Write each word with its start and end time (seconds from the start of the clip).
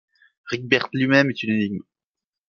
Ricberht 0.49 0.89
lui-même 0.93 1.29
est 1.29 1.43
une 1.43 1.51
énigme. 1.53 1.83